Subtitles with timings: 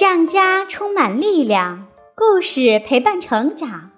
[0.00, 3.90] 让家充满力量，故事陪伴成长。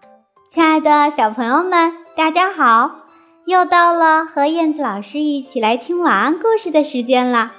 [0.48, 3.02] 亲爱的小朋友们，大家好！
[3.44, 7.52] 又到了和燕子老师一起来听晚安故事的时间了。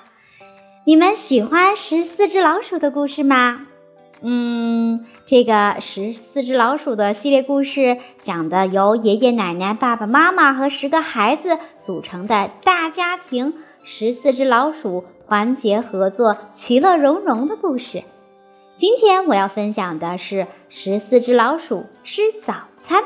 [0.85, 3.61] 你们喜欢十四只老鼠的故事吗？
[4.21, 13.53] 嗯，这个十四只老鼠的系列故事讲的由爷爷奶奶、爸爸妈妈和十个孩子组成的大家庭——
[13.85, 18.01] 十四只老鼠团结合作、其乐融融的故事。
[18.81, 23.03] 今天我要分享的是十四只老鼠吃早餐。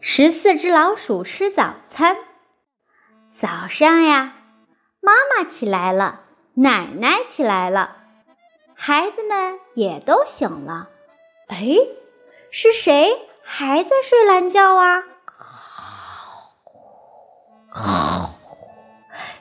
[0.00, 2.16] 十四只老鼠吃早餐。
[3.34, 4.34] 早上呀，
[5.00, 6.20] 妈妈起来了，
[6.54, 7.96] 奶奶起来了，
[8.72, 10.90] 孩子们也都醒了。
[11.48, 11.58] 哎，
[12.52, 15.02] 是谁还在睡懒觉啊？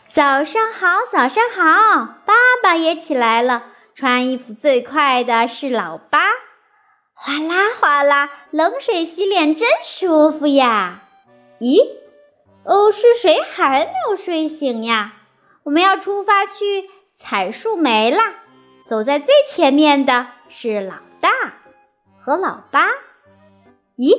[0.09, 2.16] 早上好，早上好！
[2.67, 3.63] 爸爸也起来了。
[3.95, 6.19] 穿衣服最快的是老八，
[7.13, 11.03] 哗啦哗啦，冷水洗脸真舒服呀！
[11.61, 11.79] 咦，
[12.65, 15.13] 哦，是谁还没有睡醒呀？
[15.63, 18.33] 我们要出发去采树莓啦！
[18.85, 21.29] 走在最前面的是老大
[22.21, 22.89] 和老八。
[23.95, 24.13] 咦，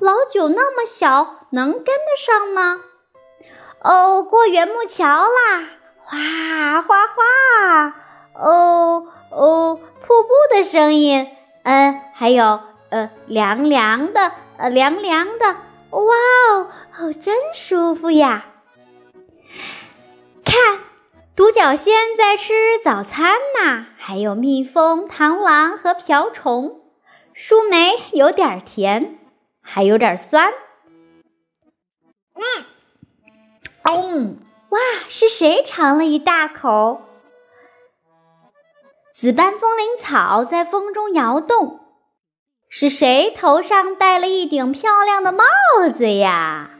[0.00, 2.80] 老九那么小，能跟得上吗？
[3.82, 5.68] 哦，过圆木桥啦，
[6.08, 7.94] 哗哗哗！
[8.34, 11.28] 哦哦，瀑布的声音，
[11.64, 15.56] 嗯，还有呃，凉凉的，呃，凉凉的，
[15.90, 16.00] 哇
[16.52, 18.46] 哦，哦，真舒服呀！
[20.44, 20.78] 看，
[21.34, 26.82] 独角仙在吃早餐呢，还有蜜蜂、螳螂和瓢虫。
[27.34, 29.18] 树莓有点甜，
[29.60, 30.52] 还有点酸。
[32.34, 32.64] 嗯。
[33.82, 34.38] 嗯，
[34.70, 37.02] 哇，是谁尝了一大口？
[39.12, 41.80] 紫斑风铃草在风中摇动，
[42.68, 45.44] 是谁头上戴了一顶漂亮的帽
[45.96, 46.70] 子呀？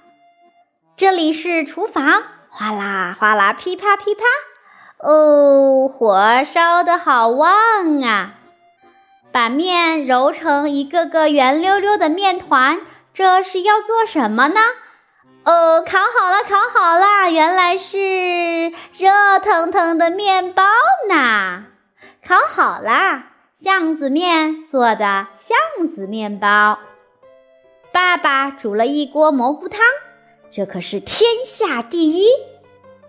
[0.96, 4.24] 这里是厨房，哗啦哗啦，噼啪噼啪，
[4.98, 8.34] 哦，火烧的好旺啊！
[9.30, 12.80] 把面揉成一个个圆溜溜的面团，
[13.14, 14.60] 这是要做什么呢？
[15.46, 20.64] 哦，烤好了，烤好了，原来是热腾腾的面包
[21.08, 21.66] 呢！
[22.26, 25.56] 烤好啦，巷子面做的巷
[25.94, 26.80] 子面包。
[27.92, 29.80] 爸爸煮了一锅蘑菇汤，
[30.50, 32.26] 这可是天下第一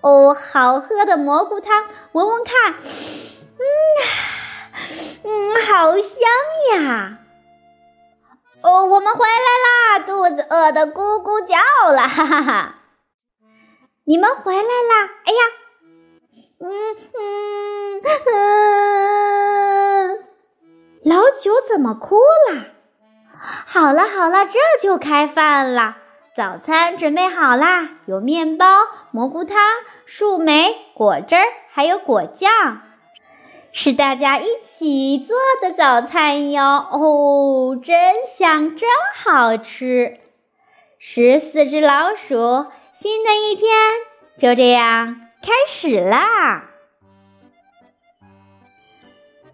[0.02, 0.36] 哦！
[0.36, 2.76] 好喝的蘑菇汤，闻闻看，
[3.58, 3.66] 嗯，
[5.24, 6.30] 嗯，好香
[6.76, 7.18] 呀！
[8.62, 10.00] 哦，我们回来啦！
[10.00, 10.27] 肚
[10.68, 11.56] 饿得咕咕叫
[11.92, 12.76] 了， 哈哈哈！
[14.04, 15.10] 你们回来啦！
[15.24, 15.40] 哎呀，
[16.60, 16.68] 嗯
[17.14, 18.02] 嗯
[20.12, 20.26] 嗯，
[21.06, 22.18] 老九怎么哭
[22.52, 22.66] 了？
[23.66, 26.00] 好了好了，这就开饭啦！
[26.36, 28.66] 早餐准备好啦，有面包、
[29.12, 29.58] 蘑菇汤、
[30.06, 32.82] 树莓果汁儿，还有果酱。
[33.72, 40.20] 是大家一起做的早餐哟，哦，真香，真好吃！
[41.00, 43.70] 十四只老鼠，新的一天
[44.36, 46.72] 就这样开始啦！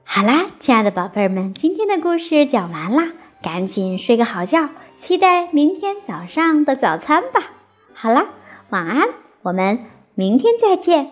[0.06, 3.12] 好啦，亲爱的宝贝儿们，今天的故事讲完啦，
[3.42, 7.52] 赶紧睡个好觉，期待明天早上的早餐吧。
[7.94, 8.28] 好啦，
[8.70, 9.09] 晚安，
[9.42, 11.12] 我们明天再见。